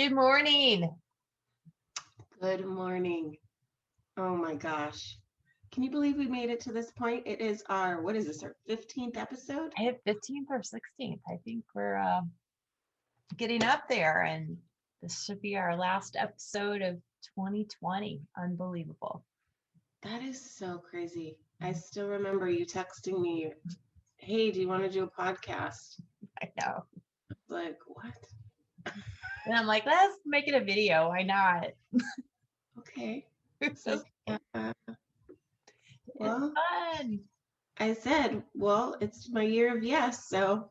[0.00, 0.90] Good morning.
[2.40, 3.36] Good morning.
[4.16, 5.18] Oh my gosh.
[5.72, 7.24] Can you believe we made it to this point?
[7.26, 9.74] It is our, what is this, our 15th episode?
[9.78, 11.20] I have 15th or 16th.
[11.28, 12.22] I think we're uh,
[13.36, 14.56] getting up there, and
[15.02, 16.94] this should be our last episode of
[17.36, 18.22] 2020.
[18.42, 19.22] Unbelievable.
[20.02, 21.36] That is so crazy.
[21.60, 23.52] I still remember you texting me,
[24.16, 26.00] hey, do you want to do a podcast?
[26.42, 26.86] I know.
[27.50, 28.94] Like, what?
[29.46, 31.08] And I'm like, let's make it a video.
[31.08, 31.68] Why not?
[32.78, 33.26] Okay.
[33.74, 34.02] so
[34.54, 34.96] Uh, it's
[36.14, 36.52] well,
[36.96, 37.20] fun.
[37.78, 40.70] I said, well, it's my year of yes, so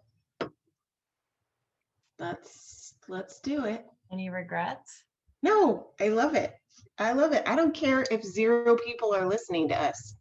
[2.20, 3.86] let's let's do it.
[4.12, 5.04] Any regrets?
[5.42, 6.54] No, I love it.
[6.98, 7.44] I love it.
[7.48, 10.16] I don't care if zero people are listening to us.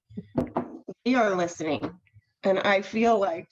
[1.05, 1.91] We are listening.
[2.45, 3.49] And I feel like,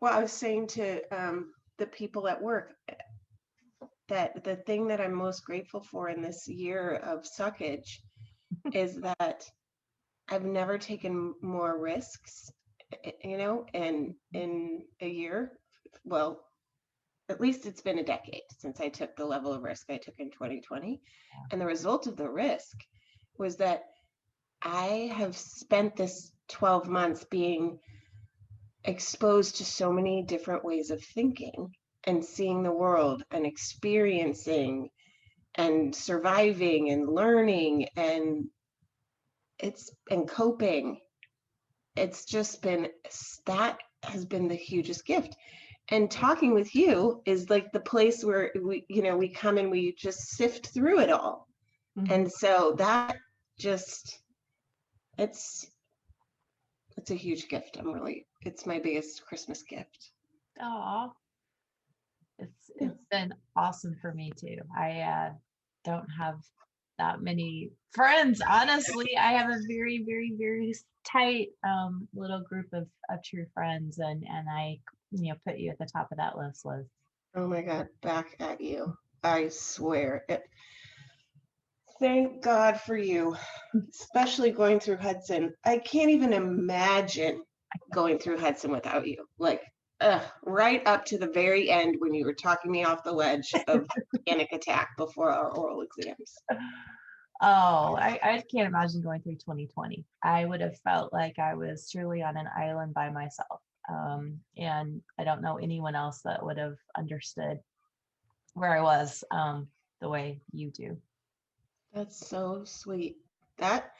[0.00, 2.94] well, I was saying to um, the people at work eh,
[4.08, 8.00] that the thing that I'm most grateful for in this year of suckage
[8.72, 9.44] is that
[10.28, 12.50] I've never taken more risks,
[13.04, 15.52] eh, you know, in in a year.
[16.04, 16.44] Well,
[17.28, 20.18] at least it's been a decade since I took the level of risk I took
[20.18, 21.00] in 2020.
[21.50, 22.76] And the result of the risk
[23.38, 23.84] was that
[24.60, 27.78] I have spent this 12 months being
[28.84, 34.90] exposed to so many different ways of thinking and seeing the world and experiencing
[35.54, 38.44] and surviving and learning and
[39.58, 41.00] it's and coping.
[41.96, 42.88] It's just been
[43.46, 45.36] that has been the hugest gift.
[45.90, 49.70] And talking with you is like the place where we you know we come and
[49.70, 51.46] we just sift through it all.
[51.98, 52.10] Mhm.
[52.10, 53.16] and so that
[53.58, 54.20] just
[55.18, 55.66] it's
[56.96, 60.10] it's a huge gift i'm really it's my biggest christmas gift
[60.60, 61.10] Aw.
[62.38, 64.58] it's it's been awesome for me too.
[64.76, 65.30] I uh,
[65.84, 66.40] don't have
[66.98, 68.42] that many friends.
[68.46, 73.98] Honestly, I have a very, very, very tight um, little group of, of true friends,
[73.98, 74.78] and and I
[75.10, 76.86] you know put you at the top of that list, Liz.
[77.34, 80.42] oh my god back at you i swear it
[82.02, 83.36] thank god for you
[83.90, 87.40] especially going through hudson i can't even imagine
[87.94, 89.62] going through hudson without you like
[90.00, 93.54] uh, right up to the very end when you were talking me off the ledge
[93.68, 93.86] of
[94.26, 96.34] panic attack before our oral exams
[97.44, 100.04] Oh, I, I can't imagine going through 2020.
[100.22, 103.60] I would have felt like I was truly on an island by myself.
[103.90, 107.58] Um, and I don't know anyone else that would have understood
[108.54, 109.66] where I was um,
[110.00, 110.96] the way you do.
[111.92, 113.16] That's so sweet.
[113.58, 113.92] That,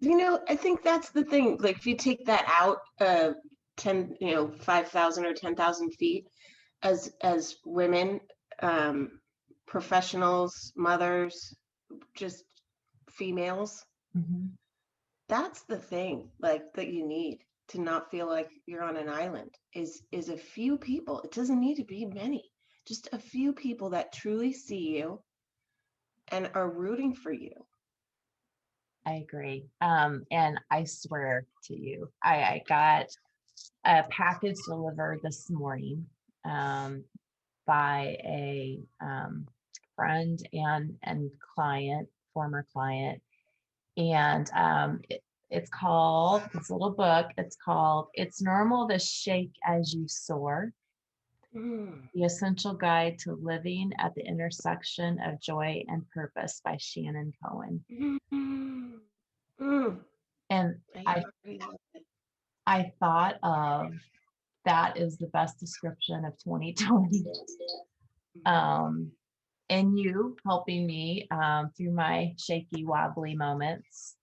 [0.00, 1.58] you know, I think that's the thing.
[1.60, 3.32] Like, if you take that out, uh,
[3.76, 6.26] 10, you know, 5,000 or 10,000 feet
[6.82, 8.20] as, as women,
[8.60, 9.20] um,
[9.66, 11.54] professionals, mothers,
[12.14, 12.44] just
[13.10, 13.84] females,
[14.16, 14.50] Mhm.
[15.28, 19.56] that's the thing, like, that you need to not feel like you're on an island
[19.72, 21.20] is, is a few people.
[21.22, 22.52] It doesn't need to be many,
[22.86, 25.22] just a few people that truly see you
[26.28, 27.52] and are rooting for you.
[29.04, 29.66] I agree.
[29.80, 33.06] Um, and I swear to you, I, I got
[33.84, 36.06] a package delivered this morning
[36.44, 37.04] um,
[37.66, 39.46] by a um,
[39.96, 43.20] friend and and client, former client,
[43.96, 47.26] and um, it, it's called this little book.
[47.36, 50.72] It's called "It's Normal to Shake as You Soar."
[51.56, 52.08] Mm.
[52.14, 57.84] The Essential Guide to Living at the Intersection of Joy and Purpose by Shannon Cohen.
[57.92, 58.18] Mm.
[59.60, 59.98] Mm.
[60.50, 60.76] And
[61.06, 62.02] I already love it.
[62.66, 63.92] I thought of
[64.64, 67.24] that is the best description of 2020.
[68.46, 69.10] Um,
[69.68, 74.16] and you helping me um, through my shaky, wobbly moments.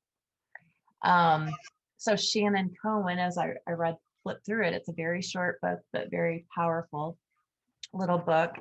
[1.03, 1.51] Um,
[1.97, 5.79] so Shannon Cohen, as I, I read, flipped through it, it's a very short book,
[5.93, 7.17] but very powerful
[7.93, 8.51] little book,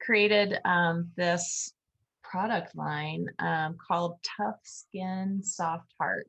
[0.00, 1.72] created um, this
[2.22, 6.28] product line um, called Tough Skin, Soft Heart.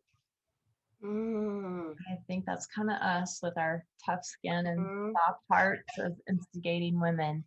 [1.04, 1.96] Mm.
[2.12, 5.14] I think that's kind of us with our tough skin and Mhm.
[5.14, 7.46] soft hearts of instigating women.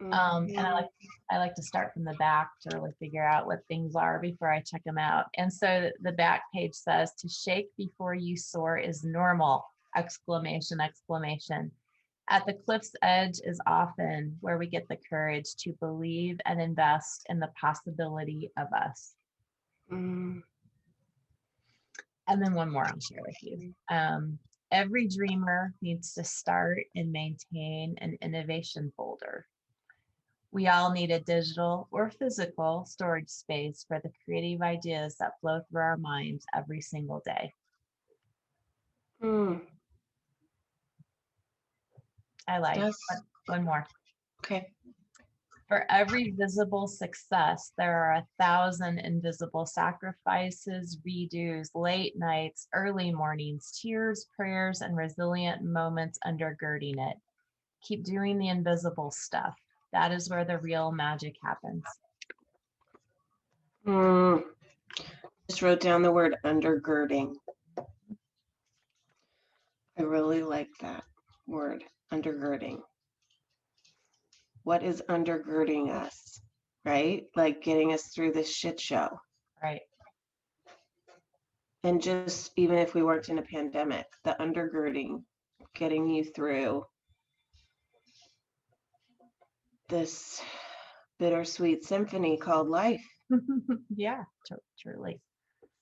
[0.00, 0.74] Um, and I Mhm.
[0.74, 0.90] like
[1.30, 4.50] I like to start from the back to really figure out what things are before
[4.50, 5.26] I check them out.
[5.36, 9.64] And so the back page says to shake before you soar is normal!
[9.96, 10.80] Exclamation!
[10.80, 11.72] Exclamation.
[12.28, 17.26] At the cliff's edge is often where we get the courage to believe and invest
[17.28, 19.14] in the possibility of us.
[19.90, 20.42] Mm.
[22.28, 23.74] And then one more I'll share with you.
[23.90, 24.38] Um,
[24.70, 29.46] every dreamer needs to start and maintain an innovation folder.
[30.52, 35.62] We all need a digital or physical storage space for the creative ideas that flow
[35.68, 37.54] through our minds every single day.
[39.22, 39.60] Mm,
[42.50, 42.98] I like Yes.
[43.08, 43.86] one- one more.
[44.44, 44.72] okay.
[45.68, 53.78] For every visible success, there are a thousand invisible sacrifices, redos, late nights, early mornings,
[53.80, 57.16] tears, prayers, and resilient moments undergirding it.
[57.82, 59.56] Keep doing the invisible stuff.
[59.92, 61.84] That is where the real magic happens.
[63.86, 64.42] Mm,
[65.48, 67.36] Just wrote down the word undergirding.
[69.96, 71.04] I really like that
[71.46, 72.78] word, undergirding.
[74.64, 76.40] What is undergirding us,
[76.84, 77.24] right?
[77.34, 79.08] Like getting us through this shit show.
[79.62, 79.80] Right.
[81.82, 85.22] And just even if we weren't in a pandemic, the undergirding,
[85.74, 86.84] getting you through
[89.88, 90.40] this
[91.18, 93.04] bittersweet symphony called life.
[93.96, 95.20] yeah, tru- truly.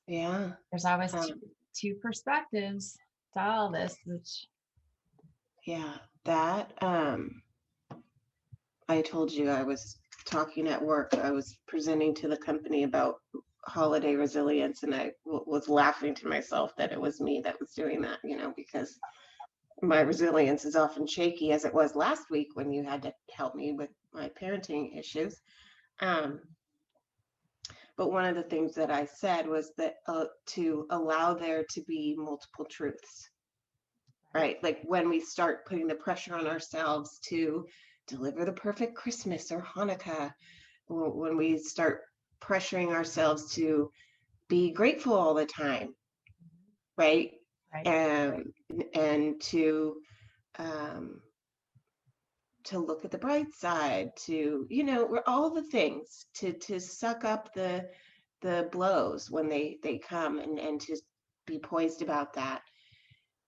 [0.07, 0.53] Yeah.
[0.71, 1.41] There's always Um, two,
[1.75, 2.97] two perspectives
[3.35, 4.47] to all this, which
[5.67, 5.99] Yeah,
[6.29, 7.43] that um
[8.89, 11.15] I told you I was talking at work.
[11.15, 13.17] I was presenting to the company about
[13.67, 17.73] holiday resilience and I w- was laughing to myself that it was me that was
[17.73, 18.99] doing that, you know, because
[19.83, 23.55] my resilience is often shaky as it was last week when you had to help
[23.55, 25.41] me with my parenting issues.
[26.01, 26.41] Um
[27.97, 31.83] but one of the things that I said was that uh, to allow there to
[31.89, 33.31] be multiple truths
[34.35, 34.63] right?
[34.63, 37.67] Like when we start putting the pressure on ourselves to
[38.07, 40.33] deliver the perfect Christmas or Hanukkah,
[40.89, 42.03] when we start
[42.41, 43.91] pressuring ourselves to
[44.49, 45.95] be grateful all the time,
[46.97, 47.33] right?
[47.73, 47.87] right.
[47.87, 48.53] And
[48.95, 49.97] and to
[50.59, 51.21] um,
[52.65, 56.81] to look at the bright side, to you know, we're all the things to to
[56.81, 57.89] suck up the
[58.41, 60.97] the blows when they they come and and to
[61.47, 62.63] be poised about that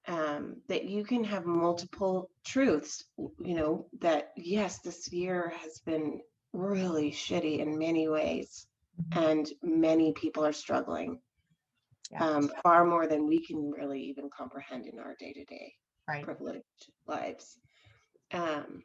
[0.08, 6.20] um, that you can have multiple truths, you know, that yes, this year has been
[6.52, 8.66] really shitty in many ways,
[8.98, 9.16] Mhm.
[9.16, 11.20] and many people are struggling
[12.10, 12.22] Yeah.
[12.24, 15.74] um, far more than we can really even comprehend in our day to day
[16.22, 17.58] privileged lives.
[18.32, 18.82] Um,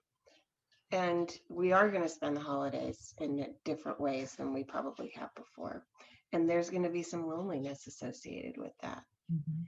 [0.91, 5.33] and we are going to spend the holidays in different ways than we probably have
[5.35, 5.85] before.
[6.33, 9.67] And there's going to be some loneliness associated with that Mhm.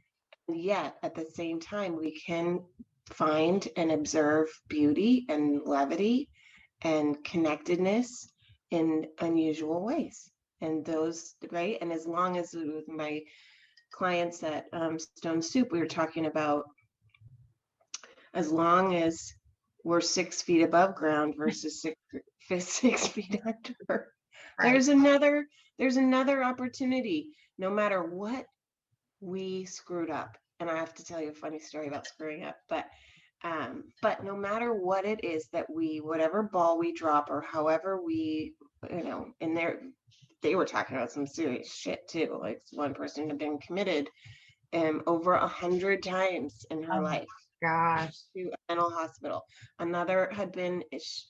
[0.54, 2.62] Yet at the same time we can
[3.10, 6.30] find and observe beauty and levity
[6.82, 8.30] and connectedness
[8.72, 10.30] in unusual ways.
[10.62, 11.78] And those right?
[11.82, 13.22] And as long as with my
[13.92, 16.66] clients at um, stone soup we were talking about
[18.34, 19.34] as long as
[19.84, 21.96] we're six feet above ground versus six,
[22.66, 24.08] six feet under
[24.60, 24.72] Right.
[24.72, 25.46] there's another
[25.78, 27.30] there's another opportunity.
[27.60, 28.46] No matter what
[29.20, 32.58] we screwed up and i have to tell you a funny story about screwing up
[32.70, 32.86] but
[33.44, 38.02] um but no matter what it is that we whatever ball we drop or however
[38.04, 38.54] we
[38.92, 39.80] you know in there
[40.42, 44.10] they were talking about some serious shit too like one person had been committed
[44.74, 47.28] um over a hundred times in her Oh life
[47.62, 48.14] Gosh.
[48.36, 49.44] to a mental hospital.
[49.80, 50.84] Another had been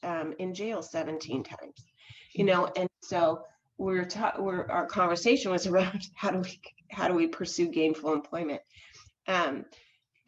[0.04, 1.86] um, in jail 17 times.
[2.34, 3.44] You know, and so
[3.78, 6.60] we're ta- we're our conversation was around how do we
[6.92, 8.62] how do we pursue gainful employment,
[9.28, 9.66] um,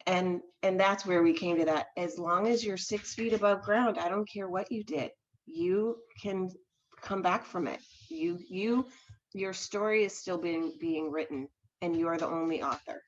[0.06, 1.86] and and that's where we came to that.
[1.96, 5.10] As long as you're six feet above ground, I don't care what you did,
[5.46, 6.50] you can
[7.02, 7.80] come back from it.
[8.08, 8.86] You you
[9.32, 11.48] your story is still being being written,
[11.82, 13.02] and you are the only author.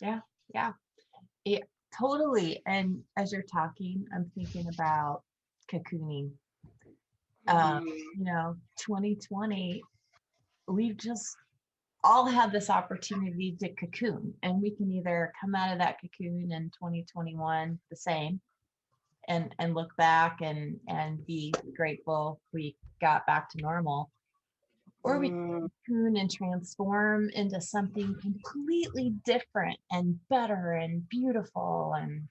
[0.00, 0.20] Yeah,
[0.54, 0.72] yeah,
[1.44, 1.60] yeah,
[1.98, 2.62] totally.
[2.66, 5.22] And as you're talking, I'm thinking about
[5.72, 6.30] cocooning.
[7.48, 9.82] Um, Mm, you know, 2020,
[10.68, 11.36] we've just
[12.04, 16.52] all have this opportunity to cocoon, and we can either come out of that cocoon
[16.52, 18.40] in 2021 the same
[19.28, 24.10] and and look back and and be grateful we got back to normal
[25.04, 32.26] or we mm, cocoon and transform into something completely different and better and beautiful and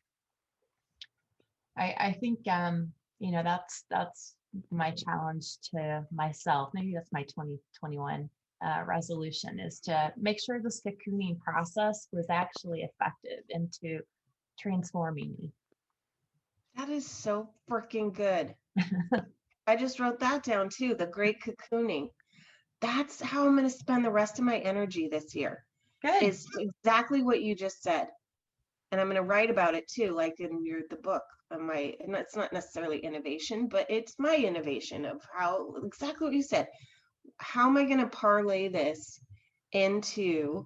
[1.78, 4.36] I I think um you know that's that's
[4.72, 6.70] my challenge to myself.
[6.74, 8.30] Maybe that's my 2021
[8.66, 14.00] uh, resolution is to make sure this cocooning process was actually effective into
[14.60, 15.52] transforming me
[16.76, 18.56] That is so freaking good.
[19.68, 20.96] I just wrote that down too.
[20.96, 22.10] The great cocooning.
[22.80, 25.66] That's how I'm going to spend the rest of my energy this year.
[26.02, 28.08] good Is exactly what you just said.
[28.92, 31.24] and I'm going to write about it too, like in your the book.
[31.52, 36.44] My, and it's not necessarily innovation, but it's my innovation of how exactly what you
[36.44, 36.68] said.
[37.38, 39.20] How am I going to parlay this
[39.72, 40.66] into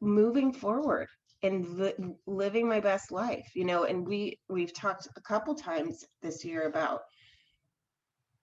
[0.00, 1.08] moving forward
[1.42, 1.94] and li-
[2.26, 3.50] living my best life?
[3.54, 7.00] You know, and we we've talked a couple times this year about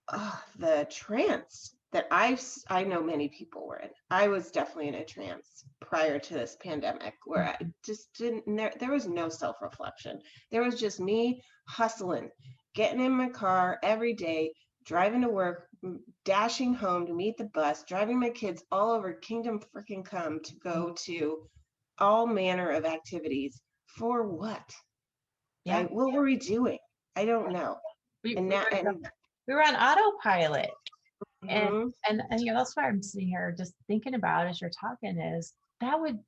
[0.10, 3.90] uh, the trance that I've s- I know many people were in.
[4.10, 8.74] I was definitely in a trance prior to this pandemic where I just didn't there,
[8.80, 10.22] there was no self-reflection.
[10.52, 12.30] There was just me hustling,
[12.76, 14.54] getting in my car every day,
[14.86, 15.68] driving to work,
[16.26, 20.56] dashing home to meet the bus, driving my kids all over Kingdom freaking come to
[20.64, 21.48] go to
[21.98, 24.64] all manner of activities for what?
[25.66, 25.80] Yeah.
[25.80, 26.80] Like, what were we doing?
[27.16, 27.78] I don't know.
[28.24, 29.08] We, And we now were- and
[29.48, 30.70] we were on autopilot.
[31.48, 31.94] And, Mhm.
[32.08, 35.20] and, and you know, that's why I'm sitting here just thinking about as you're talking
[35.20, 36.20] is that would,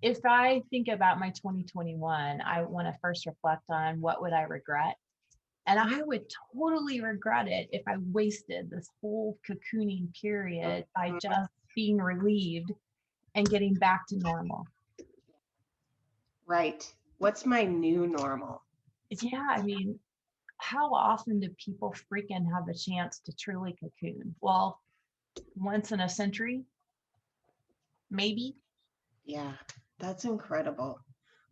[0.00, 4.42] if I think about my 2021, I want to first reflect on what would I
[4.42, 4.96] regret?
[5.70, 11.20] And I would totally regret it if I wasted this whole cocooning period by Mhm.
[11.20, 12.72] just being relieved
[13.36, 14.66] and getting back to normal.
[16.44, 16.92] Right.
[17.18, 18.64] What's my new normal?
[19.10, 20.00] Yeah, I mean,
[20.58, 24.34] how often do people freaking have a chance to truly cocoon?
[24.40, 24.80] Well,
[25.56, 26.66] once in a century,
[28.10, 28.56] maybe.
[29.24, 29.56] Yeah,
[29.98, 31.00] that's incredible.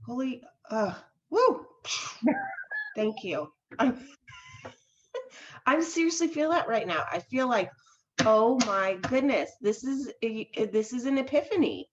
[0.04, 1.66] Holy, uh, woo!
[2.94, 3.52] Thank you.
[3.78, 3.98] I'm,
[5.66, 7.04] I'm seriously feel that right now.
[7.10, 7.70] I feel like,
[8.24, 11.88] oh my goodness, this is a, this is an epiphany.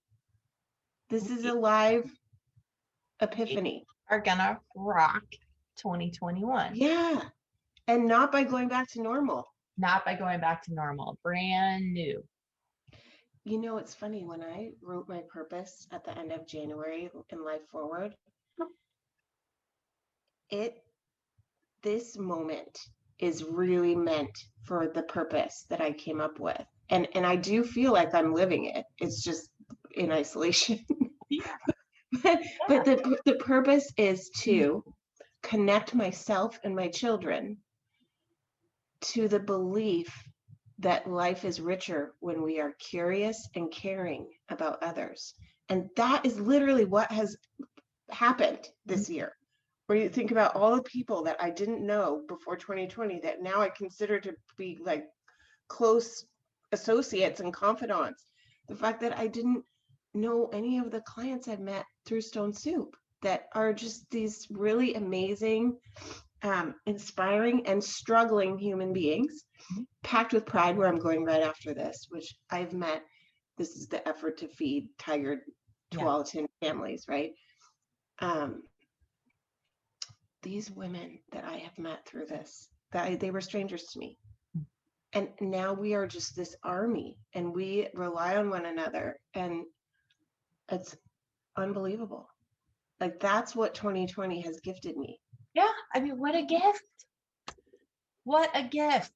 [1.10, 2.10] This is a live
[3.22, 3.86] epiphany.
[4.10, 5.24] Are gonna rock
[5.78, 7.22] 2021, Yeah,
[7.88, 9.46] and not by going back to normal.
[9.78, 12.24] not by going back to normal, brand new.
[13.44, 17.44] You know, it's funny when I wrote my purpose at the end of January in
[17.44, 18.16] Life Forward,
[20.50, 20.84] it,
[21.86, 22.80] this moment
[23.20, 26.66] is really meant for the purpose that I came up with.
[26.90, 28.86] And, and I do feel like I'm living it.
[28.98, 29.50] It's just
[29.92, 30.84] in isolation.
[31.30, 31.56] Yeah.
[32.24, 34.84] but, but the, the purpose is to
[35.44, 37.58] connect myself and my children
[39.02, 40.14] to the belief
[40.80, 45.36] that life is richer when we are curious and caring about others.
[45.70, 47.38] And that is literally what has
[48.10, 49.14] happened this mm-hmm.
[49.14, 49.36] year.
[49.88, 53.62] Where you think about all the people that I didn't know before 2020 that now
[53.62, 55.06] I consider to be like
[55.68, 56.26] close
[56.72, 58.26] associates and confidants.
[58.68, 59.64] The fact that I didn't
[60.16, 64.96] know any of the clients I've met through Stone Soup that are just these really
[64.96, 65.78] amazing,
[66.42, 69.86] um, inspiring, and struggling human beings, Mhm.
[70.04, 70.78] packed with pride.
[70.78, 73.04] Where I'm going right after this, which I've met.
[73.58, 75.42] This is the effort to feed Tigard
[75.92, 76.00] Yeah.
[76.00, 77.34] Tualatin families, right?
[78.20, 78.64] Um,
[80.46, 84.18] these women that I have met through this, that I, they were strangers to me.
[84.56, 84.66] Mm.
[85.14, 89.66] And now we are just this army and we rely on one another and
[90.72, 90.96] it's
[91.58, 92.30] unbelievable.
[93.02, 95.20] Like that's what 2020 has gifted me.
[95.56, 96.84] Yeah, I mean, what a gift.
[98.24, 99.12] What a gift.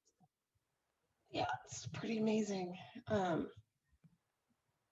[1.32, 2.76] Yeah, it's pretty amazing.
[3.08, 3.48] Um,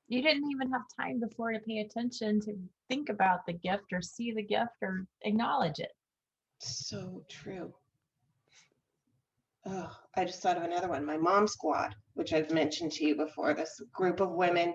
[0.07, 2.55] You didn't even have time before to pay attention to
[2.89, 5.91] think about the gift or see the gift or acknowledge it.
[6.59, 7.73] So true.
[9.65, 11.05] Oh, I just thought of another one.
[11.05, 13.53] My mom squad, which I've mentioned to you before.
[13.53, 14.73] This group of women,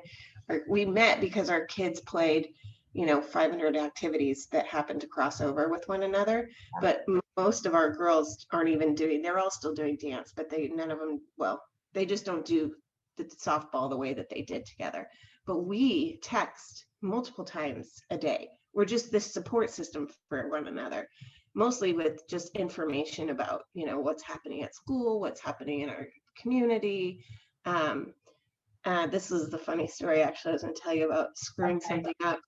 [0.69, 2.49] we met because our kids played,
[2.93, 6.51] you know, 500 activities that happened to cross over with one another.
[6.81, 7.07] But
[7.39, 9.23] most of our girls aren't even doing.
[9.23, 11.23] They're all still doing dance, but they none of them.
[11.39, 11.62] Well,
[11.95, 12.75] they just don't do
[13.17, 15.09] the softball the way that they did together.
[15.47, 18.49] But we text multiple times a day.
[18.75, 21.09] We're just this support system for one another
[21.54, 26.06] mostly with just information about you know what's happening at school what's happening in our
[26.40, 27.25] community.
[27.64, 28.14] Um,
[28.85, 31.76] uh, this is the funny story actually i was going to tell you about screwing
[31.76, 31.87] Okay.
[31.88, 32.40] something up.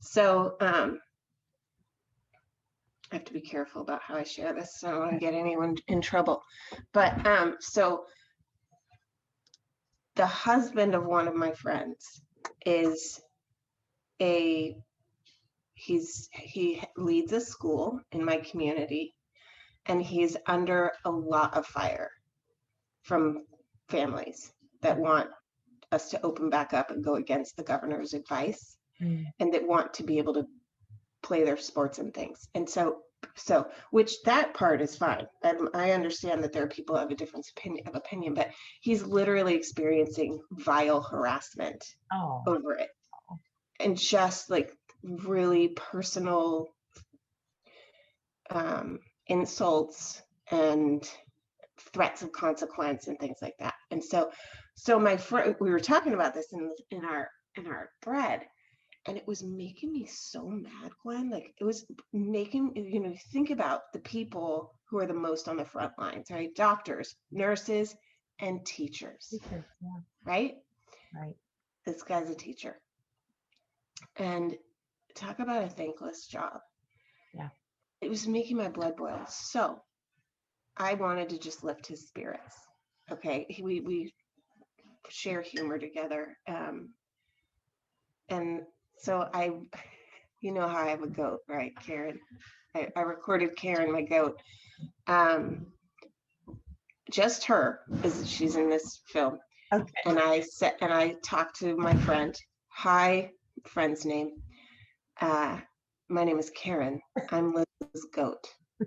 [0.00, 0.98] So um,
[3.12, 5.18] i have to be careful about how i share this so i don't want to
[5.18, 6.42] get anyone in trouble.
[6.92, 8.04] But um, so
[10.16, 12.22] the husband of one of my friends
[12.64, 13.20] is
[14.20, 14.76] a
[15.76, 19.14] he's he leads a school in my community
[19.84, 22.10] and he's under a lot of fire
[23.02, 23.44] from
[23.88, 24.52] families
[24.82, 25.28] that want
[25.92, 29.22] us to open back up and go against the governor's advice hmm.
[29.38, 30.46] and that want to be able to
[31.22, 32.48] play their sports and things.
[32.54, 33.02] And so
[33.34, 35.26] so which that part is fine.
[35.42, 39.02] And i understand that there are people of a difference opinion, of opinion but he's
[39.04, 42.88] literally experiencing vile harassment Oh, over it.
[43.30, 43.38] Oh.
[43.78, 44.72] And just like
[45.02, 46.68] really personal
[48.50, 51.08] um, insults and
[51.92, 53.74] threats of consequence and things like that.
[53.90, 54.30] And so,
[54.74, 58.42] so my friend, we were talking about this in in our in our thread,
[59.06, 61.30] and it was making me so mad, Gwen.
[61.30, 65.56] Like it was making you know think about the people who are the most on
[65.56, 66.54] the front lines, right?
[66.54, 67.94] Doctors, nurses,
[68.40, 70.54] and teachers, Teachers, Yeah, right?
[71.14, 71.34] right.
[71.84, 72.78] This guy's a teacher,
[74.16, 74.56] and
[75.16, 76.60] talk about a thankless job.
[77.34, 77.48] Yeah.
[78.00, 79.20] it was making my blood boil.
[79.28, 79.80] So
[80.76, 82.54] I wanted to just lift his spirits.
[83.10, 84.12] Okay, we we
[85.08, 86.90] share humor together, um,
[88.28, 88.62] and
[88.98, 89.52] so I,
[90.40, 92.18] you know how I have a goat, right, Karen?
[92.74, 94.40] I, I recorded Karen, my goat.
[95.06, 95.66] Um,
[97.10, 99.38] just her, is she's in this film,
[99.72, 99.92] Okay.
[100.04, 102.36] and I said, and I talked to my friend.
[102.70, 103.30] Hi,
[103.64, 104.32] friend's name.
[105.20, 105.58] Uh,
[106.08, 107.00] my name is Karen.
[107.30, 108.46] I'm Liz's goat.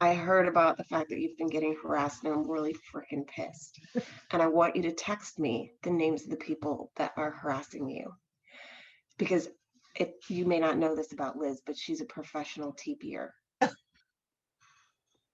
[0.00, 3.78] I heard about the fact that you've been getting harassed, and I'm really freaking pissed.
[4.32, 7.88] And I want you to text me the names of the people that are harassing
[7.88, 8.12] you,
[9.16, 9.48] because
[9.94, 13.28] it, you may not know this about Liz, but she's a professional TPer.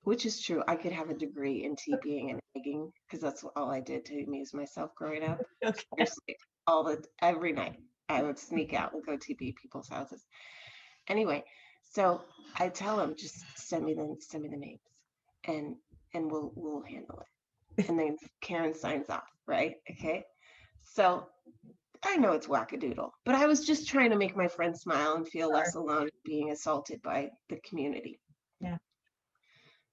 [0.03, 0.63] Which is true.
[0.69, 4.23] I could have a degree in TPing and egging because that's all I did to
[4.25, 5.83] amuse myself growing up Okay.
[5.97, 6.37] seriously,
[6.67, 7.77] all the every night
[8.11, 10.25] I would sneak out and go TP people's houses.
[11.09, 11.45] Anyway,
[11.83, 12.23] so
[12.59, 14.81] I tell him just send me the send me the names
[15.45, 15.77] and
[16.15, 17.89] and we'll we'll handle it.
[17.89, 19.77] And then Karen signs off, right?
[19.91, 20.25] Okay.
[20.83, 21.27] So
[22.05, 25.29] I know it's wackadoodle, but I was just trying to make my friend smile and
[25.29, 28.19] feel less alone being assaulted by the community.
[28.61, 28.79] Yeah.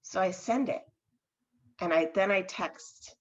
[0.01, 0.81] So I send it.
[1.79, 3.15] And I then I text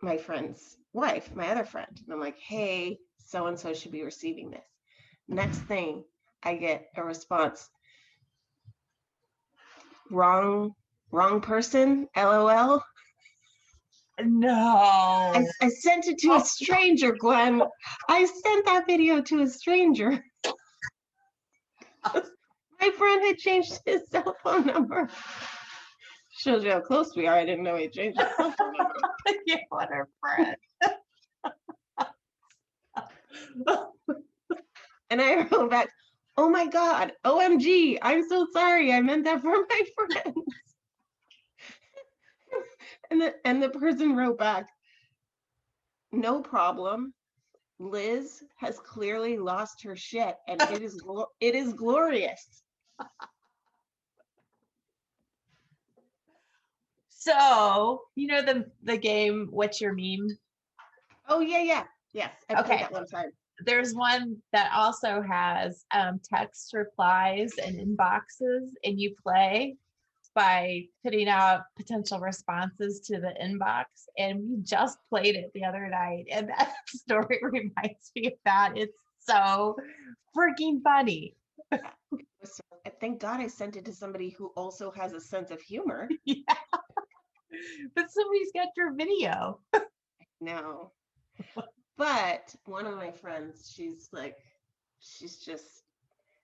[0.00, 2.00] my friend's wife, my other friend.
[2.04, 2.98] And I'm like, hey,
[3.28, 4.64] so and so should be receiving this.
[5.28, 6.04] Next thing,
[6.42, 7.68] I get a response.
[10.10, 10.74] Wrong,
[11.12, 12.82] wrong person, LOL.
[14.20, 14.56] No.
[14.56, 17.62] I, I sent it to a stranger, Gwen.
[18.08, 20.24] I sent that video to a stranger.
[22.14, 25.10] My friend had changed his cell phone number.
[26.38, 27.36] Shows you how close we are.
[27.36, 29.00] I didn't know he changed his cell phone number.
[29.46, 30.56] yeah, what a friend.
[35.10, 35.88] And I wrote back,
[36.36, 38.92] oh my God, OMG, I'm so sorry.
[38.92, 40.36] I meant that for my friends.
[43.10, 44.68] and the and the person wrote back,
[46.12, 47.14] no problem.
[47.80, 51.00] Liz has clearly lost her shit and it is
[51.40, 52.62] it is glorious.
[57.08, 60.36] So, you know the the game What's Your Meme?
[61.28, 61.84] Oh yeah, yeah.
[62.12, 62.32] Yes.
[62.48, 62.78] I Okay.
[62.78, 63.30] that one time.
[63.64, 69.76] There's one that also has um, text replies and inboxes, and you play
[70.34, 73.84] by putting out potential responses to the inbox.
[74.16, 78.74] And we just played it the other night, and that story reminds me of that.
[78.76, 79.76] It's so
[80.36, 81.34] freaking funny.
[83.00, 86.08] Thank God I sent it to somebody who also has a sense of humor.
[86.24, 86.42] yeah.
[87.94, 89.60] But somebody's got your video.
[90.40, 90.92] No.
[91.98, 94.36] But one of my friends, she's like,
[95.00, 95.82] she's just,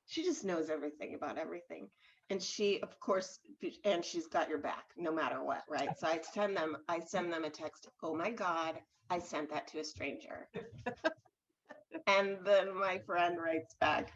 [0.06, 1.88] she just knows everything about everything.
[2.28, 3.38] And she, of course,
[3.84, 5.90] and she's got your back no matter what, right?
[5.96, 8.74] So I send them, I send them a text, oh my God,
[9.10, 10.48] I sent that to a stranger.
[12.08, 14.10] and then my friend writes back,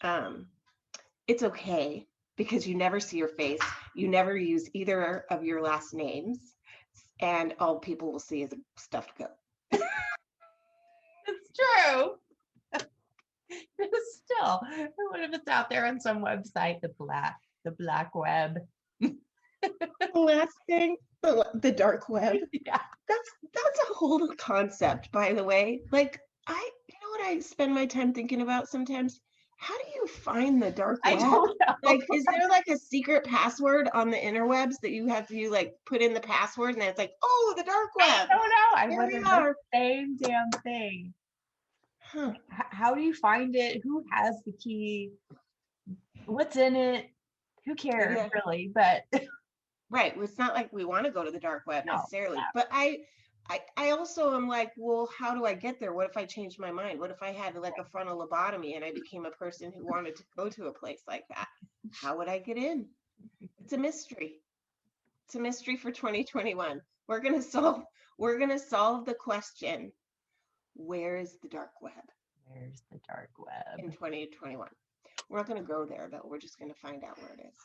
[0.00, 0.46] um,
[1.28, 3.60] it's okay because you never see your face.
[3.94, 6.56] You never use either of your last names.
[7.20, 9.80] And all people will see is a stuffed goat.
[11.56, 12.14] True.
[13.78, 14.60] It's Still,
[15.10, 18.58] what if it's out there on some website, the black, the black web?
[19.00, 22.36] the last thing the, the dark web
[22.66, 22.80] Yeah.
[23.08, 27.74] that's that's a whole concept by the way like i you know what i spend
[27.74, 29.20] my time thinking about sometimes
[29.58, 31.50] how do you find the dark I web
[31.84, 35.52] like is there like a secret password on the interwebs that you have to you
[35.52, 38.48] like put in the password and then it's like oh the dark I web don't
[38.48, 38.76] know.
[38.76, 41.14] I Here wonder the same damn thing.
[42.12, 42.32] Huh.
[42.50, 43.80] How do you find it?
[43.82, 45.12] Who has the key?
[46.26, 47.10] What's in it?
[47.66, 48.28] Who cares Yeah.
[48.34, 48.70] really?
[48.74, 49.02] But
[49.90, 52.44] right it's not like we want to go to the dark web No, necessarily no.
[52.54, 52.98] but i
[53.50, 55.92] I, I also am like, well, how do I get there?
[55.92, 57.00] What if I changed my mind?
[57.00, 60.14] What if I had like a frontal lobotomy and I became a person who wanted
[60.14, 61.48] to go to a place like that?
[61.92, 62.86] How would I get in?
[63.64, 64.36] It's a mystery.
[65.26, 66.80] It's a mystery for 2021.
[67.08, 67.82] We're gonna solve
[68.16, 69.92] we're gonna solve the question,
[70.74, 71.92] where is the dark web?
[72.46, 73.78] Where's the dark web.
[73.78, 74.68] in 2021.
[75.28, 77.40] We're not going to go there but We're just going to find out where it
[77.40, 77.56] is.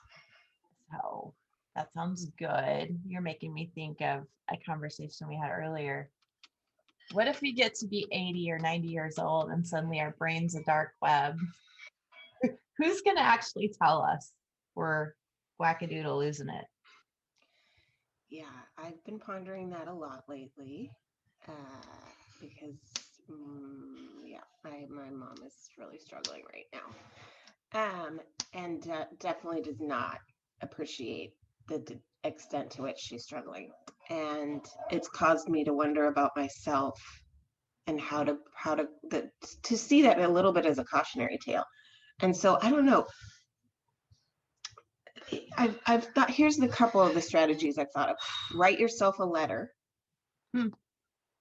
[0.91, 1.33] So
[1.75, 2.97] that sounds good.
[3.05, 6.09] You're making me think of a conversation we had earlier.
[7.11, 10.55] What if we get to be 80 or 90 years old and suddenly our brain's
[10.55, 11.37] a dark web?
[12.77, 14.31] Who's going to actually tell us
[14.75, 15.13] we're
[15.61, 16.65] wackadoodle losing it?
[18.29, 18.45] Yeah,
[18.77, 20.91] I've been pondering that a lot lately
[21.47, 21.51] uh,
[22.39, 22.75] because,
[23.31, 23.95] mm,
[24.25, 28.19] yeah, I, my mom is really struggling right now, um,
[28.53, 30.19] and uh, definitely does not
[30.61, 31.33] appreciate
[31.67, 33.71] the d- extent to which she's struggling,
[34.09, 36.99] and it's caused me to wonder about myself
[37.87, 39.29] and how to how to the,
[39.63, 41.63] to see that a little bit as a cautionary tale,
[42.21, 43.05] and so I don't know.
[45.57, 48.15] I've, I've thought, here's the couple of the strategies I've thought of.
[48.53, 49.73] Write yourself a letter.
[50.53, 50.67] Hmm.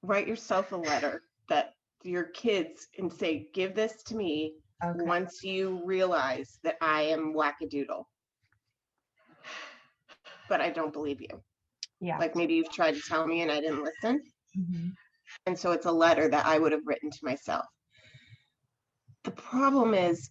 [0.06, 5.02] Write yourself a letter that your kids and say, give this to me Okay.
[5.04, 8.04] once you realize that I am wackadoodle.
[10.48, 11.42] But I don't believe you.
[12.00, 12.18] Yeah.
[12.18, 14.22] Like maybe you've tried to tell me and I didn't listen.
[14.56, 14.92] Mhm.
[15.46, 17.64] And so it's a letter that I would have written to myself.
[19.24, 20.30] The problem is,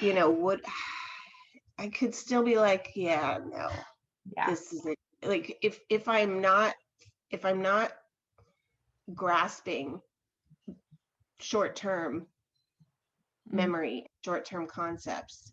[0.00, 0.62] you know, would
[1.78, 3.68] I could still be like, yeah, no,
[4.36, 4.46] Yeah.
[4.46, 6.74] this isn't like if if I'm not
[7.30, 7.92] if I'm not
[9.14, 10.00] grasping
[11.40, 12.26] short term
[13.52, 13.56] Mhm.
[13.56, 15.52] memory, short term concepts,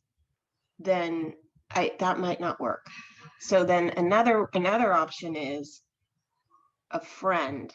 [0.79, 1.33] then
[1.71, 2.85] I that might not work.
[3.39, 5.81] So then another another option is
[6.91, 7.73] a friend.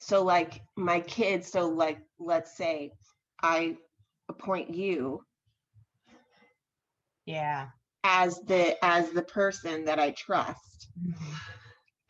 [0.00, 2.92] So like my kids, so like let's say
[3.42, 3.76] I
[4.28, 5.22] appoint you
[7.26, 7.70] Yeah.
[8.04, 10.88] as the as the person that I trust.
[10.98, 11.40] Mhm.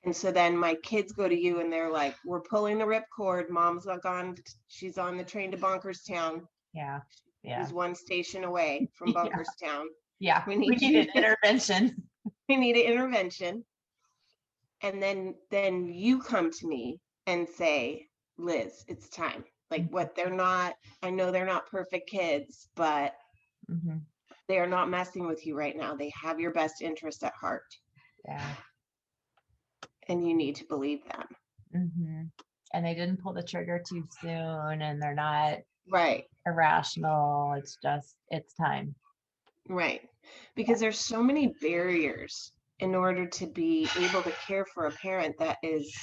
[0.04, 3.48] And so then my kids go to you and they're like, we're pulling the ripcord.
[3.48, 4.36] Mom's like gone.
[4.68, 6.42] she's on the train to Bunkerstown.
[6.74, 7.00] Yeah.
[7.42, 7.64] Yeah.
[7.64, 9.14] She's one station away from Yeah.
[9.14, 9.84] Bunkerstown.
[10.20, 10.42] Yeah.
[10.46, 12.02] we We need need an intervention.
[12.48, 13.64] We need an intervention.
[14.82, 18.06] And then, then you come to me and say,
[18.38, 19.44] Liz, it's time.
[19.70, 23.14] Like what they're not, I know they're not perfect kids, but
[23.70, 24.02] Mhm.
[24.48, 25.94] they are not messing with you right now.
[25.96, 27.64] They have your best interest at heart
[28.26, 28.54] Yeah.
[30.08, 31.26] And you need to believe them.
[31.72, 32.22] hmm
[32.72, 36.24] And they didn't pull the trigger too soon and they're not Right.
[36.46, 37.54] irrational.
[37.58, 38.94] It's just, it's time.
[39.68, 40.02] Right.
[40.54, 45.36] Because there's so many barriers in order to be able to care for a parent
[45.38, 45.94] that is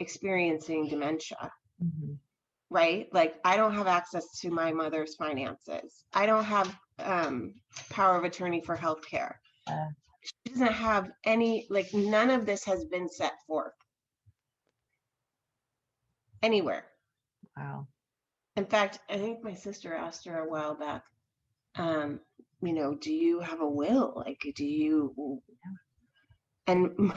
[0.00, 1.50] experiencing dementia,
[1.82, 2.18] Mhm.
[2.70, 3.08] right?
[3.12, 6.04] Like I don't have access to my mother's finances.
[6.12, 7.54] I don't have um
[7.90, 9.34] power of attorney for healthcare.
[9.66, 9.88] Uh.
[10.20, 13.72] She doesn't have any like none of this has been set forth
[16.42, 16.84] anywhere.
[17.56, 17.86] Wow.
[18.56, 21.04] In fact, I think my sister asked her a while back,
[21.76, 22.20] um,
[22.62, 24.12] you know, do you have a will?
[24.16, 25.42] Like, do you?
[26.66, 26.90] And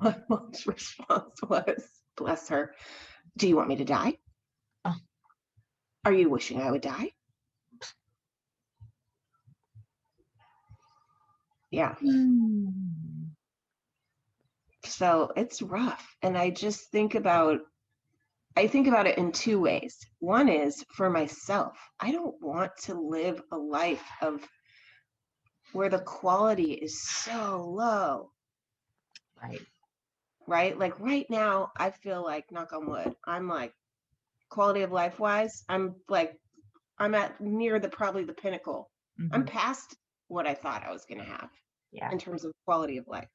[0.00, 1.84] my mom's response was,
[2.16, 2.74] bless her,
[3.36, 4.18] do you want me to die?
[4.84, 4.96] Oh.
[6.04, 7.12] Are you wishing I would die?
[11.70, 11.94] Yeah.
[12.00, 13.32] Hmm.
[14.84, 16.16] So it's rough.
[16.22, 17.60] And I just think about
[18.56, 19.96] I think about it in two ways.
[20.18, 21.78] One is for myself.
[22.00, 24.46] I don't want to live a life of
[25.72, 28.32] where the quality is so low,
[29.42, 29.66] Right.
[30.46, 30.78] right?
[30.78, 33.72] Like right now, I feel like knock on wood, I'm like
[34.50, 36.38] quality of life wise, I'm like
[36.98, 38.90] I'm at near the probably the pinnacle.
[39.32, 39.46] I'm Mhm.
[39.46, 39.96] past
[40.28, 41.50] what I thought I was going to have.
[41.90, 42.10] Yeah.
[42.12, 43.28] in terms of quality of life.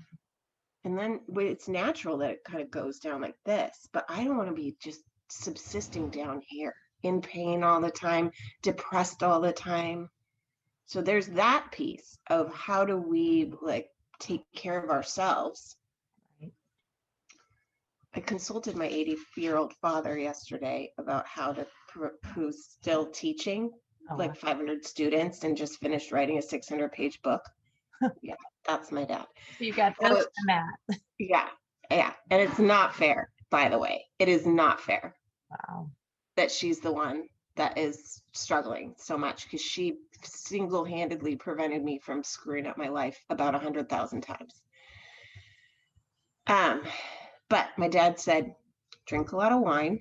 [0.00, 0.88] Mm-hmm.
[0.88, 4.36] And then it's natural that it kind of goes down like this, but I don't
[4.36, 8.30] want to be just subsisting down here in pain all the time,
[8.62, 10.08] depressed all the time.
[10.86, 13.88] So there's that piece of how do we like
[14.20, 15.76] take care of ourselves.
[16.40, 16.52] Right.
[18.14, 21.66] I consulted my 80 year old father yesterday about how to,
[22.34, 23.70] who's still teaching
[24.10, 27.42] Oh, like 500 students and just finished writing a 600 page book.
[28.22, 28.34] yeah,
[28.66, 29.26] that's my dad.
[29.58, 30.64] so you got to Matt.
[31.18, 31.48] Yeah,
[31.90, 32.12] yeah.
[32.30, 34.04] And it's not fair, by the way.
[34.18, 35.14] It is not fair
[35.50, 35.90] Wow.
[36.36, 41.98] that she's the one that is struggling so much because she single handedly prevented me
[41.98, 44.60] from screwing up my life about a hundred thousand times.
[46.46, 46.82] Um,
[47.48, 48.54] but my dad said,
[49.06, 50.00] drink a lot of wine,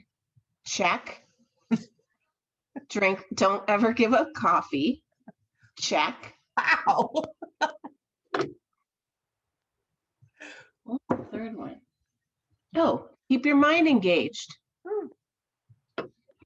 [0.65, 1.22] check.
[2.89, 5.03] Drink, don't ever give up coffee,
[5.79, 6.36] check.
[6.57, 7.23] Wow.
[10.83, 11.81] What's the third one?
[12.75, 14.55] Oh, keep your mind engaged.
[14.88, 15.07] Hmm.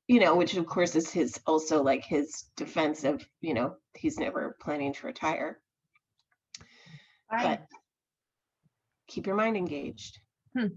[0.07, 4.17] you know, which of course is his also like his defense of, you know, he's
[4.17, 5.59] never planning to retire.
[7.31, 7.59] Right.
[7.59, 7.67] But
[9.07, 10.19] keep your mind engaged.
[10.57, 10.67] Hmm.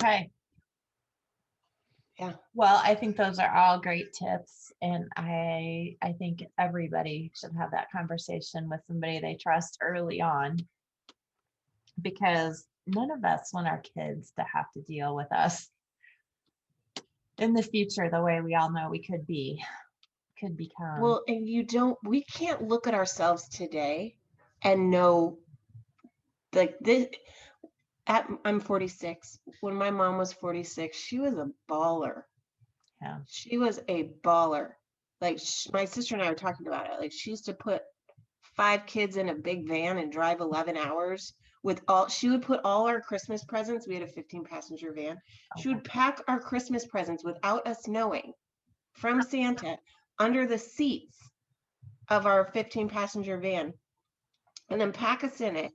[0.00, 0.30] Okay.
[2.22, 2.32] Yeah.
[2.54, 7.72] Well, I think those are all great tips and I, I think everybody should have
[7.72, 10.58] that conversation with somebody they trust early on.
[12.00, 15.68] Because none of us want our kids to have to deal with us
[17.38, 19.62] in the future, the way we all know we could be,
[20.38, 21.00] could become.
[21.00, 24.14] Well, and you don't, we can't look at ourselves today
[24.62, 25.38] and know
[26.54, 27.08] like this.
[28.06, 29.38] At, I'm 46.
[29.60, 32.22] When my mom was 46, she was a baller.
[33.00, 33.18] Yeah.
[33.28, 34.70] She was a baller.
[35.20, 37.00] Like sh- my sister and I were talking about it.
[37.00, 37.82] Like she used to put
[38.56, 42.60] five kids in a big van and drive 11 hours with all, she would put
[42.64, 43.86] all our Christmas presents.
[43.86, 45.16] We had a 15 passenger van.
[45.58, 48.32] She would pack our Christmas presents without us knowing
[48.94, 49.78] from Santa
[50.18, 51.16] under the seats
[52.08, 53.72] of our 15 passenger van
[54.70, 55.72] and then pack us in it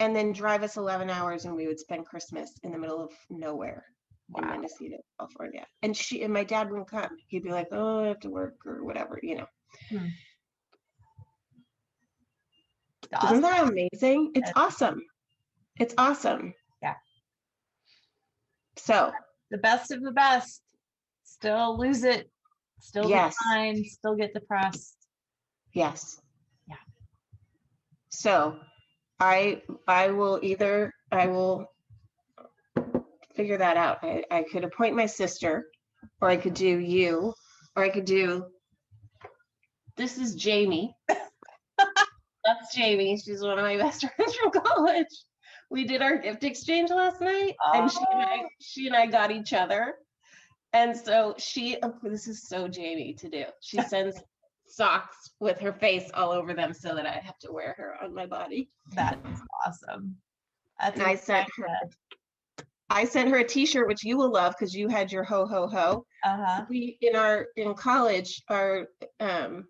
[0.00, 3.12] and then drive us 11 hours and we would spend Christmas in the middle of
[3.30, 3.84] nowhere
[4.36, 4.50] in Wow.
[4.52, 5.66] Mendocino, California.
[5.82, 7.10] And she and my dad wouldn't come.
[7.28, 9.46] He'd be like, "Oh, I have to work or whatever," you know.
[9.90, 9.96] Hmm.
[13.06, 13.40] Isn't Awesome.
[13.42, 14.32] that amazing?
[14.34, 15.02] It's That's- awesome.
[15.78, 16.54] It's awesome.
[16.82, 16.94] Yeah.
[18.76, 19.12] So,
[19.50, 20.62] The best of the best.
[21.22, 22.30] Still lose it,
[22.80, 23.36] still Yes.
[23.36, 24.96] decline, still get depressed.
[25.72, 26.20] yes.
[26.66, 26.76] Yeah.
[28.08, 28.58] So,
[29.20, 31.66] I I will either I will
[33.34, 33.98] figure that out.
[34.02, 35.66] I, I could appoint my sister,
[36.20, 37.34] or I could do you,
[37.76, 38.46] or I could do
[39.96, 40.94] this is Jamie.
[42.44, 43.16] That's Jamie.
[43.18, 45.06] She's one of my best friends from college.
[45.70, 48.48] We did our gift exchange last night, and she and I Oh.
[48.60, 49.94] she and I got each other.
[50.72, 53.44] And so she, oh, this is so Jamie to do.
[53.60, 54.20] She sends
[54.74, 58.14] socks with her face all over them so that I have to wear her on
[58.14, 58.70] my body.
[58.94, 60.16] That is awesome.
[60.80, 61.66] That's And I sent her,
[62.90, 65.66] I sent her a T-shirt which you will love because you had your ho ho
[65.66, 66.04] ho.
[66.24, 66.64] Uh huh.
[66.68, 68.88] We in our in college, our
[69.20, 69.64] um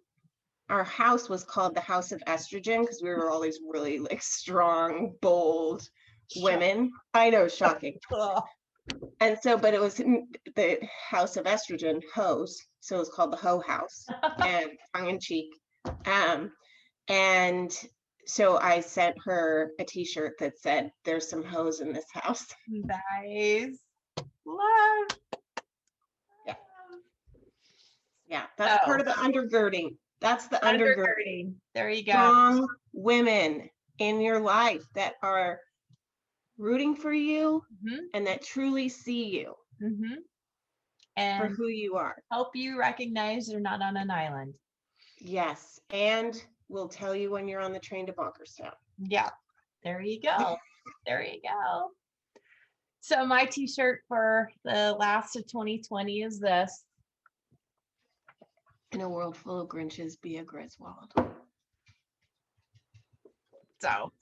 [0.70, 4.22] our house was called the House of Estrogen because we were all these really like
[4.22, 5.86] strong, bold
[6.36, 6.90] women.
[7.12, 7.98] I know, shocking.
[9.20, 10.78] And so, but it was in the
[11.10, 12.58] House of Estrogen, Hose.
[12.80, 14.06] So it was called the Ho House
[14.44, 15.50] and tongue in cheek.
[16.06, 16.52] Um,
[17.08, 17.72] and
[18.26, 22.46] so I sent her a t-shirt that said, there's some hoes in this house.
[22.68, 23.78] Nice.
[24.46, 25.18] Love.
[26.46, 26.54] Yeah.
[28.28, 29.96] Yeah, that's part of the undergirding.
[30.20, 30.96] That's the undergirding.
[30.96, 31.54] Undergirding.
[31.74, 32.12] There you go.
[32.12, 33.68] Strong women
[33.98, 35.60] in your life that are
[36.58, 40.16] rooting for you Mhm, and that truly see you mhm.
[41.38, 42.22] for who you are.
[42.30, 44.54] help you recognize you're not on an island.
[45.20, 48.74] Yes, and we'll tell you when you're on the train to Bunkerstown.
[48.98, 49.30] Yeah,
[49.82, 50.56] there you go.
[51.06, 51.90] There you go.
[53.00, 56.84] So my t-shirt for the last of 2020 is this.
[58.92, 61.12] In a world full of Grinches, be a Griswold.
[63.80, 64.12] So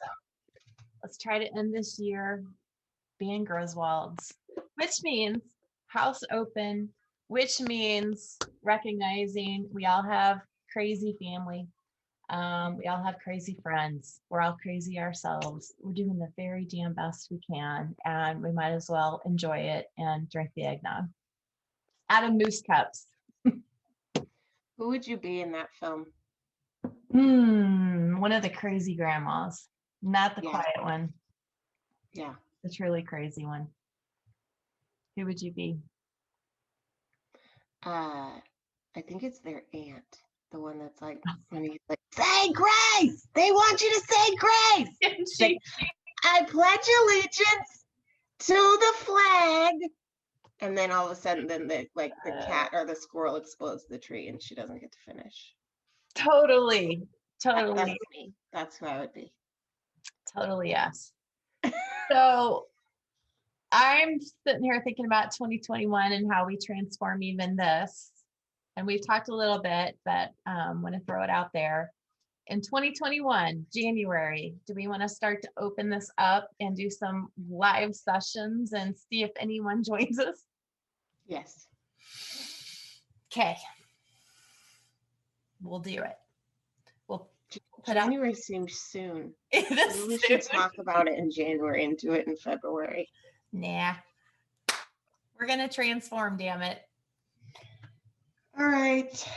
[1.03, 2.45] let's try to end this year
[3.19, 4.33] being Griswolds,
[4.77, 5.43] which means
[5.87, 6.89] house open,
[7.29, 10.41] which means recognizing we all have
[10.73, 11.67] crazy family.
[12.31, 14.21] Um, we all have crazy friends.
[14.31, 15.75] We're all crazy ourselves.
[15.81, 19.87] We're doing the very damn best we can, and we might as well enjoy it
[19.99, 21.09] and drink the eggnog
[22.09, 23.07] out of moose cups.
[23.45, 26.07] Who would you be in that film?
[27.11, 29.69] Hmm, one of the crazy grandmas,
[30.03, 30.51] not the Yeah.
[30.51, 31.15] quiet one.
[32.13, 32.35] Yeah.
[32.63, 33.67] the truly crazy one.
[35.17, 35.79] Who would you be?
[37.85, 38.39] Uh
[38.95, 40.19] I think it's their aunt.
[40.53, 43.27] The one that's like when he's like, say grace.
[43.35, 45.27] They want you to say grace.
[45.39, 45.59] She-
[46.25, 47.85] I pledge allegiance
[48.41, 49.75] to the flag.
[50.61, 52.47] And then all of a sudden, then the like the Uh.
[52.47, 55.55] cat or the squirrel explodes the tree and she doesn't get to finish.
[56.15, 57.09] totally,
[57.43, 58.33] That- totally, That's me.
[58.53, 59.33] That's who I would be.
[60.37, 61.13] Totally yes.
[62.11, 62.67] So
[63.71, 68.11] I'm sitting here thinking about 2021 and how we transform even this.
[68.77, 71.91] And we've talked a little bit, but um, want to throw it out there.
[72.49, 77.29] In 2021, January, do we want to start to open this up and do some
[77.49, 80.43] live sessions and see if anyone joins us?
[81.27, 81.67] Yes.
[83.33, 83.57] Okay.
[85.63, 86.17] We'll do it.
[87.85, 88.05] Put out.
[88.05, 89.33] January seems soon.
[89.53, 93.09] we should talk about it in January and do it in February.
[93.53, 93.95] Nah.
[95.39, 96.81] We're gonna transform, damn it.
[98.59, 99.29] All right.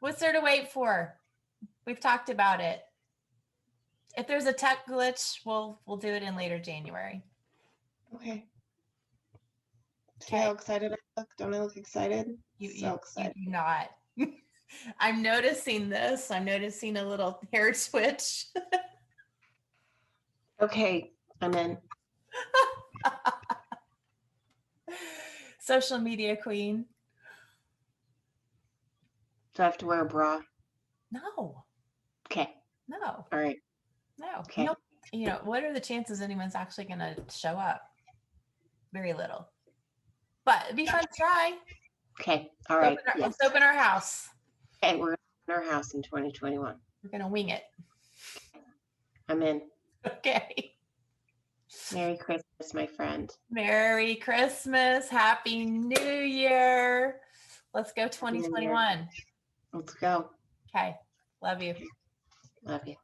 [0.00, 1.14] What's there to wait for?
[1.86, 2.80] We've talked about it.
[4.16, 7.22] If there's a tech glitch, we'll we'll do it in later January.
[8.14, 8.46] Okay.
[10.20, 10.52] See how Okay.
[10.52, 11.28] excited I look?
[11.38, 12.28] Don't I look excited?
[12.58, 13.34] You, so you, you excited.
[13.44, 13.88] do not.
[14.98, 16.30] I'm noticing this.
[16.30, 18.46] I'm noticing a little hair switch.
[20.60, 21.78] Okay, I'm in.
[25.58, 26.84] Social media queen.
[29.54, 30.40] Do I have to wear a bra?
[31.12, 31.64] No,
[32.30, 32.54] Okay.
[32.88, 32.98] no,
[33.32, 33.56] All right.
[34.18, 34.28] no.
[34.40, 34.64] Okay.
[34.64, 34.76] No.
[35.12, 37.82] You know, what are the chances anyone's actually going to show up?
[38.92, 39.48] Very little.
[40.44, 41.54] But it'd be fun to try.
[42.20, 42.50] Okay.
[42.68, 42.92] All right.
[42.92, 43.22] Open our- Yes.
[43.40, 44.28] Let's open our house.
[44.82, 46.74] Okay, we're in our house in 2021.
[47.02, 47.64] We're going to wing it.
[49.28, 49.62] I'm in.
[50.06, 50.72] Okay.
[51.92, 53.30] Merry Christmas, my friend.
[53.50, 55.08] Merry Christmas.
[55.08, 57.20] Happy New Year.
[57.74, 59.06] Let's go 2021.
[59.74, 60.30] Let's go.
[60.74, 60.96] Okay.
[61.42, 61.74] Love you.
[62.64, 62.96] Love you.